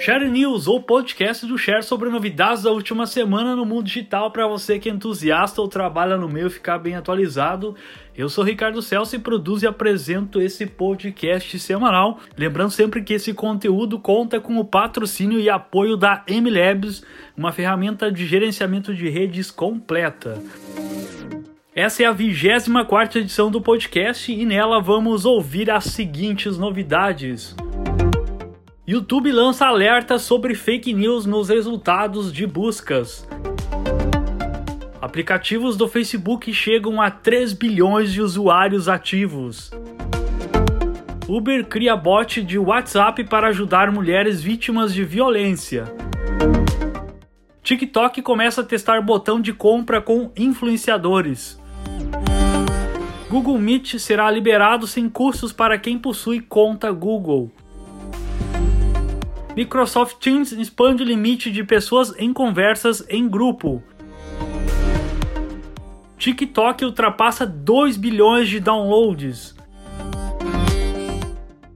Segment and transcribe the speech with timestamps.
[0.00, 4.46] Share News, ou podcast do Share sobre novidades da última semana no mundo digital para
[4.46, 7.74] você que é entusiasta ou trabalha no meio ficar bem atualizado.
[8.16, 12.20] Eu sou Ricardo Celso e produzo e apresento esse podcast semanal.
[12.36, 17.02] Lembrando sempre que esse conteúdo conta com o patrocínio e apoio da MLabs,
[17.36, 20.40] uma ferramenta de gerenciamento de redes completa.
[21.74, 27.56] Essa é a 24 edição do podcast e nela vamos ouvir as seguintes novidades.
[28.90, 33.28] YouTube lança alerta sobre fake news nos resultados de buscas.
[34.98, 39.70] Aplicativos do Facebook chegam a 3 bilhões de usuários ativos.
[41.28, 45.84] Uber cria bot de WhatsApp para ajudar mulheres vítimas de violência.
[47.62, 51.60] TikTok começa a testar botão de compra com influenciadores.
[53.28, 57.52] Google Meet será liberado sem custos para quem possui conta Google.
[59.58, 63.82] Microsoft Teams expande o limite de pessoas em conversas em grupo.
[66.16, 69.56] TikTok ultrapassa 2 bilhões de downloads.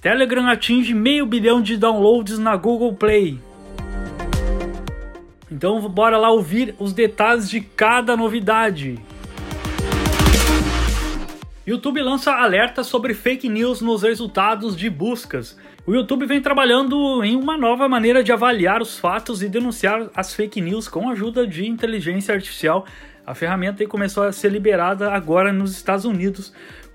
[0.00, 3.38] Telegram atinge meio bilhão de downloads na Google Play.
[5.48, 8.98] Então bora lá ouvir os detalhes de cada novidade.
[11.64, 15.56] YouTube lança alerta sobre fake news nos resultados de buscas.
[15.88, 20.34] O YouTube vem trabalhando em uma nova maneira de avaliar os fatos e denunciar as
[20.34, 22.84] fake news com a ajuda de inteligência artificial.
[23.28, 26.50] A ferramenta começou a ser liberada agora nos Estados Unidos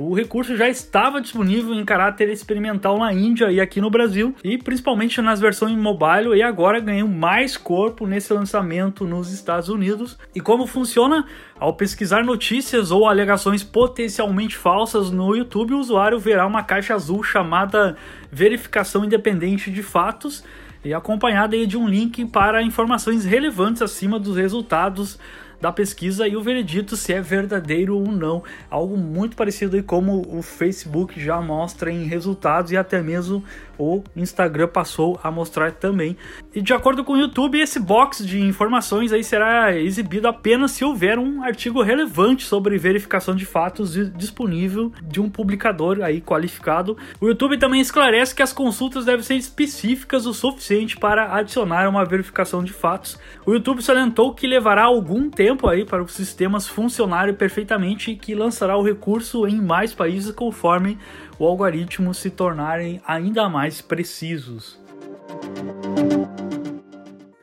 [0.00, 4.56] o recurso já estava disponível em caráter experimental na Índia e aqui no Brasil, e
[4.56, 10.16] principalmente nas versões mobile, e agora ganhou mais corpo nesse lançamento nos Estados Unidos.
[10.32, 11.26] E como funciona?
[11.58, 17.24] Ao pesquisar notícias ou alegações potencialmente falsas no YouTube, o usuário verá uma caixa azul
[17.24, 17.96] chamada
[18.30, 20.44] Verificação Independente de Fatos
[20.84, 25.18] e acompanhada de um link para informações relevantes acima dos resultados
[25.60, 28.42] da pesquisa e o veredito se é verdadeiro ou não.
[28.70, 33.42] Algo muito parecido aí como o Facebook já mostra em resultados e até mesmo
[33.78, 36.16] o Instagram passou a mostrar também.
[36.54, 40.84] E de acordo com o YouTube, esse box de informações aí será exibido apenas se
[40.84, 46.96] houver um artigo relevante sobre verificação de fatos disponível de um publicador aí qualificado.
[47.20, 52.04] O YouTube também esclarece que as consultas devem ser específicas o suficiente para adicionar uma
[52.04, 53.18] verificação de fatos.
[53.46, 58.16] O YouTube salientou que levará algum tempo tempo aí para os sistemas funcionarem perfeitamente e
[58.16, 60.98] que lançará o recurso em mais países conforme
[61.38, 64.78] o algoritmo se tornarem ainda mais precisos.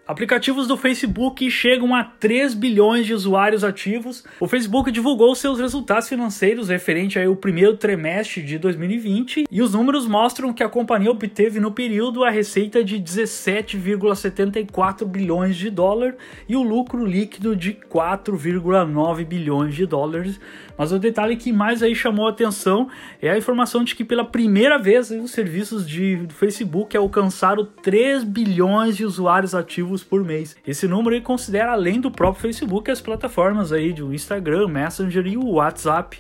[0.08, 4.24] Aplicativos do Facebook chegam a 3 bilhões de usuários ativos.
[4.40, 10.06] O Facebook divulgou seus resultados financeiros referente ao primeiro trimestre de 2020 e os números
[10.06, 16.14] mostram que a companhia obteve no período a receita de 17,74 bilhões de dólares
[16.48, 20.40] e o lucro líquido de 4,9 bilhões de dólares.
[20.78, 22.88] Mas o detalhe que mais aí chamou a atenção
[23.20, 28.96] é a informação de que pela primeira vez os serviços de Facebook alcançaram 3 bilhões
[28.96, 30.56] de usuários ativos por mês.
[30.66, 35.52] Esse número considera além do próprio Facebook as plataformas aí do Instagram, Messenger e o
[35.52, 36.20] WhatsApp.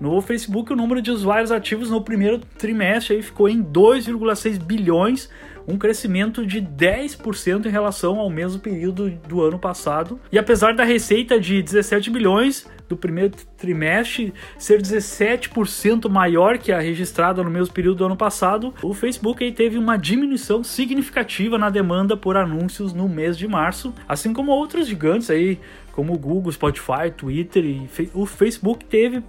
[0.00, 5.30] No Facebook, o número de usuários ativos no primeiro trimestre aí ficou em 2,6 bilhões,
[5.68, 10.20] um crescimento de 10% em relação ao mesmo período do ano passado.
[10.32, 16.80] E apesar da receita de 17 bilhões do primeiro trimestre ser 17% maior que a
[16.80, 21.70] registrada no mesmo período do ano passado, o Facebook aí teve uma diminuição significativa na
[21.70, 25.58] demanda por anúncios no mês de março, assim como outros gigantes aí
[25.92, 29.22] como o Google, Spotify, Twitter e o Facebook teve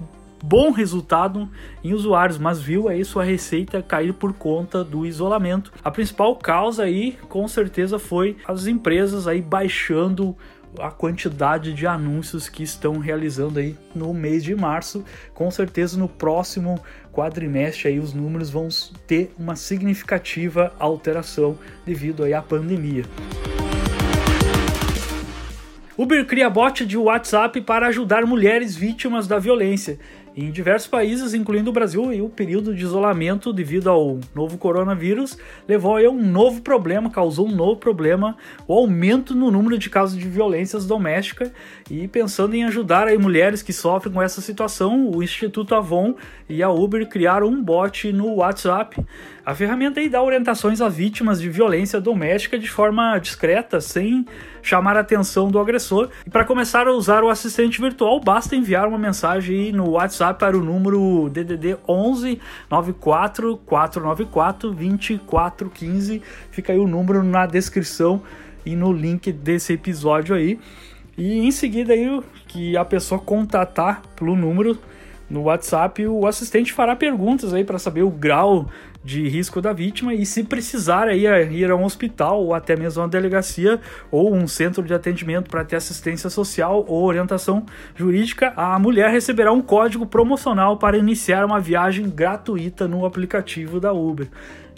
[0.45, 1.49] bom resultado
[1.83, 5.71] em usuários, mas viu aí sua receita cair por conta do isolamento.
[5.83, 10.35] A principal causa aí, com certeza, foi as empresas aí baixando
[10.79, 15.03] a quantidade de anúncios que estão realizando aí no mês de março.
[15.33, 16.79] Com certeza no próximo
[17.11, 18.67] quadrimestre aí os números vão
[19.07, 23.03] ter uma significativa alteração devido aí à pandemia.
[25.97, 29.97] Uber cria bot de WhatsApp para ajudar mulheres vítimas da violência.
[30.37, 35.95] Em diversos países, incluindo o Brasil, o período de isolamento devido ao novo coronavírus levou
[35.95, 38.35] a um novo problema, causou um novo problema,
[38.67, 41.53] o aumento no número de casos de violências domésticas.
[41.89, 46.15] E pensando em ajudar aí mulheres que sofrem com essa situação, o Instituto Avon
[46.49, 49.05] e a Uber criaram um bot no WhatsApp.
[49.45, 54.25] A ferramenta aí dá orientações a vítimas de violência doméstica de forma discreta, sem
[54.61, 56.09] chamar a atenção do agressor.
[56.25, 60.39] E para começar a usar o assistente virtual, basta enviar uma mensagem no WhatsApp WhatsApp
[60.39, 62.39] para o número DDD 11
[62.69, 66.21] 94 494 2415.
[66.49, 68.21] Fica aí o número na descrição
[68.65, 70.59] e no link desse episódio aí.
[71.17, 74.77] E em seguida aí que a pessoa contatar pelo número
[75.29, 78.67] no WhatsApp, o assistente fará perguntas aí para saber o grau
[79.05, 83.03] de risco da vítima e se precisar aí ir a um hospital ou até mesmo
[83.03, 83.79] uma delegacia
[84.09, 87.63] ou um centro de atendimento para ter assistência social ou orientação
[87.95, 93.93] jurídica, a mulher receberá um código promocional para iniciar uma viagem gratuita no aplicativo da
[93.93, 94.27] Uber.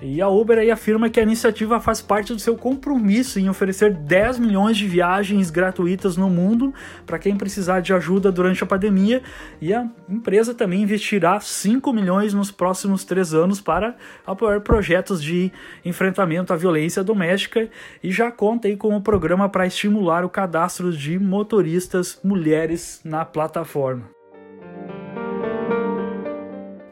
[0.01, 3.94] E a Uber aí afirma que a iniciativa faz parte do seu compromisso em oferecer
[3.94, 6.71] 10 milhões de viagens gratuitas no mundo
[7.05, 9.23] para quem precisar de ajuda durante a pandemia.
[9.59, 13.95] E a empresa também investirá 5 milhões nos próximos três anos para
[14.25, 15.51] apoiar projetos de
[15.83, 17.67] enfrentamento à violência doméstica
[18.03, 23.25] e já conta aí com um programa para estimular o cadastro de motoristas mulheres na
[23.25, 24.16] plataforma.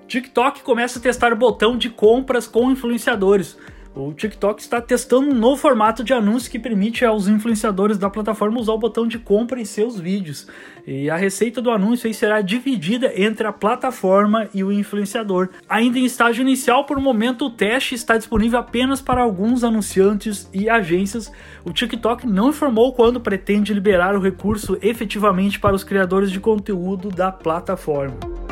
[0.07, 3.57] TikTok começa a testar o botão de compras com influenciadores.
[3.95, 8.59] O TikTok está testando um novo formato de anúncio que permite aos influenciadores da plataforma
[8.59, 10.47] usar o botão de compra em seus vídeos.
[10.85, 15.47] E a receita do anúncio será dividida entre a plataforma e o influenciador.
[15.69, 20.69] Ainda em estágio inicial, por momento, o teste está disponível apenas para alguns anunciantes e
[20.69, 21.31] agências.
[21.63, 27.09] O TikTok não informou quando pretende liberar o recurso efetivamente para os criadores de conteúdo
[27.09, 28.44] da plataforma.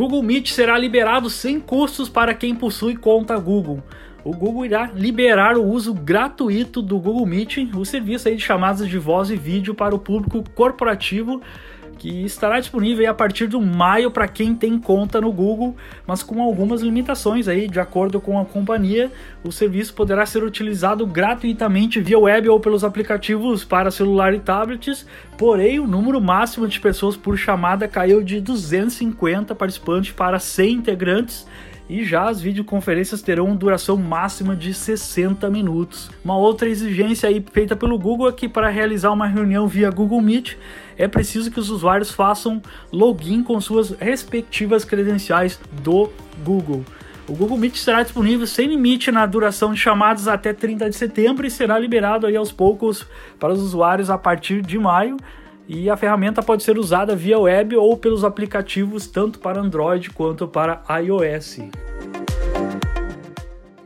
[0.00, 3.82] Google Meet será liberado sem custos para quem possui conta Google.
[4.24, 8.96] O Google irá liberar o uso gratuito do Google Meet, o serviço de chamadas de
[8.96, 11.42] voz e vídeo para o público corporativo
[12.00, 15.76] que estará disponível a partir de maio para quem tem conta no Google,
[16.06, 19.12] mas com algumas limitações aí, de acordo com a companhia,
[19.44, 25.06] o serviço poderá ser utilizado gratuitamente via web ou pelos aplicativos para celular e tablets,
[25.36, 31.46] porém o número máximo de pessoas por chamada caiu de 250 participantes para 100 integrantes
[31.90, 36.08] e já as videoconferências terão duração máxima de 60 minutos.
[36.24, 40.20] Uma outra exigência aí feita pelo Google é que para realizar uma reunião via Google
[40.22, 40.54] Meet
[40.96, 46.08] é preciso que os usuários façam login com suas respectivas credenciais do
[46.44, 46.84] Google.
[47.26, 51.44] O Google Meet será disponível sem limite na duração de chamadas até 30 de setembro
[51.44, 53.04] e será liberado aí aos poucos
[53.36, 55.16] para os usuários a partir de maio.
[55.72, 60.48] E a ferramenta pode ser usada via web ou pelos aplicativos tanto para Android quanto
[60.48, 61.60] para iOS.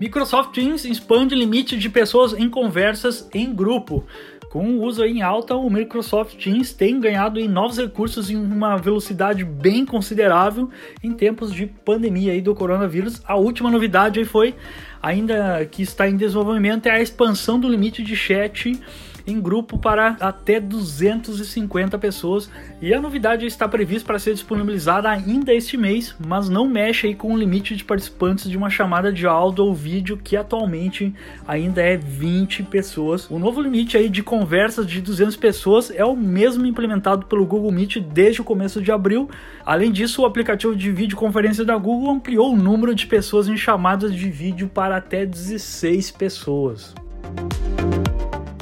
[0.00, 4.02] Microsoft Teams expande limite de pessoas em conversas em grupo.
[4.48, 8.78] Com o uso em alta, o Microsoft Teams tem ganhado em novos recursos em uma
[8.78, 10.70] velocidade bem considerável
[11.02, 13.20] em tempos de pandemia aí do coronavírus.
[13.26, 14.54] A última novidade foi,
[15.02, 18.80] ainda que está em desenvolvimento, é a expansão do limite de chat
[19.26, 22.50] em grupo para até 250 pessoas.
[22.80, 27.14] E a novidade está prevista para ser disponibilizada ainda este mês, mas não mexe aí
[27.14, 31.14] com o limite de participantes de uma chamada de áudio ou vídeo que atualmente
[31.46, 33.30] ainda é 20 pessoas.
[33.30, 37.72] O novo limite aí de conversas de 200 pessoas é o mesmo implementado pelo Google
[37.72, 39.28] Meet desde o começo de abril.
[39.64, 44.14] Além disso, o aplicativo de videoconferência da Google ampliou o número de pessoas em chamadas
[44.14, 47.03] de vídeo para até 16 pessoas.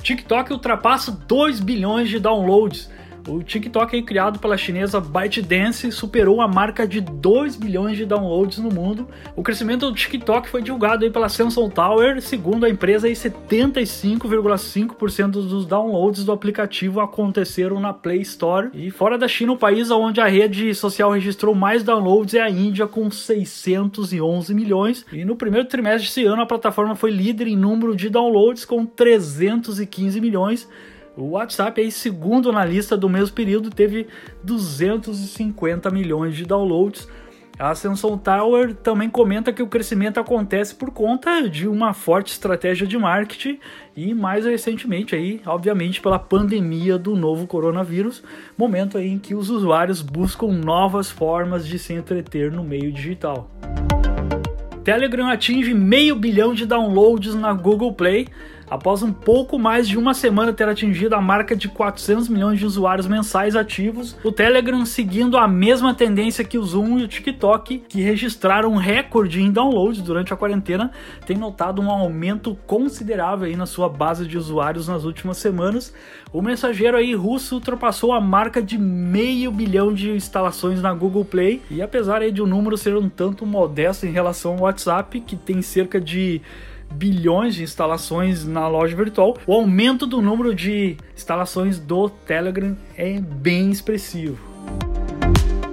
[0.02, 2.90] TikTok ultrapassa 2 bilhões de downloads.
[3.26, 8.58] O TikTok, aí, criado pela chinesa ByteDance, superou a marca de 2 bilhões de downloads
[8.58, 9.08] no mundo.
[9.36, 15.66] O crescimento do TikTok foi divulgado aí pela Samsung Tower, segundo a empresa, 75,5% dos
[15.66, 18.70] downloads do aplicativo aconteceram na Play Store.
[18.74, 22.50] E fora da China, o país onde a rede social registrou mais downloads é a
[22.50, 25.06] Índia, com 611 milhões.
[25.12, 28.84] E no primeiro trimestre desse ano, a plataforma foi líder em número de downloads, com
[28.84, 30.68] 315 milhões.
[31.16, 34.06] O WhatsApp, aí, segundo na lista do mesmo período, teve
[34.42, 37.06] 250 milhões de downloads.
[37.58, 42.86] A Ascension Tower também comenta que o crescimento acontece por conta de uma forte estratégia
[42.86, 43.58] de marketing
[43.94, 48.22] e mais recentemente aí, obviamente, pela pandemia do novo coronavírus,
[48.56, 53.50] momento aí em que os usuários buscam novas formas de se entreter no meio digital.
[54.82, 58.26] Telegram atinge meio bilhão de downloads na Google Play,
[58.72, 62.64] após um pouco mais de uma semana ter atingido a marca de 400 milhões de
[62.64, 67.84] usuários mensais ativos, o Telegram seguindo a mesma tendência que o Zoom e o TikTok,
[67.86, 70.90] que registraram um recorde em downloads durante a quarentena,
[71.26, 75.92] tem notado um aumento considerável aí na sua base de usuários nas últimas semanas.
[76.32, 81.60] O mensageiro aí russo ultrapassou a marca de meio bilhão de instalações na Google Play
[81.70, 85.20] e apesar aí de o um número ser um tanto modesto em relação ao WhatsApp,
[85.20, 86.40] que tem cerca de
[86.92, 93.20] bilhões de instalações na loja virtual, o aumento do número de instalações do Telegram é
[93.20, 94.52] bem expressivo.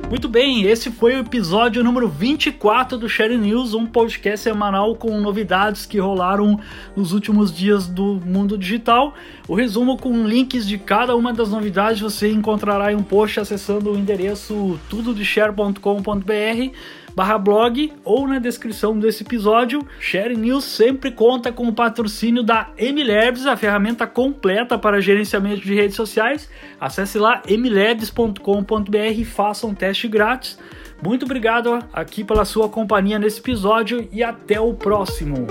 [0.09, 5.19] Muito bem, esse foi o episódio número 24 do Share News, um podcast semanal com
[5.21, 6.59] novidades que rolaram
[6.95, 9.13] nos últimos dias do mundo digital.
[9.47, 13.91] O resumo com links de cada uma das novidades você encontrará em um post acessando
[13.91, 16.73] o endereço tudodeshare.com.br
[17.15, 19.85] barra blog ou na descrição desse episódio.
[19.99, 25.73] Share News sempre conta com o patrocínio da MLabs, a ferramenta completa para gerenciamento de
[25.73, 26.49] redes sociais.
[26.79, 30.57] Acesse lá mlabs.com.br e faça um teste grátis.
[31.01, 35.47] Muito obrigado aqui pela sua companhia nesse episódio e até o próximo.